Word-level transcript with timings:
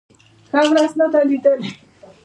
ښه 0.49 0.61
ورځ 0.69 0.91
نه 0.99 1.05
ده 1.13 1.19
لېدلې. 1.29 1.69